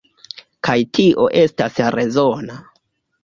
[0.67, 2.57] Kaj tio estas rezona.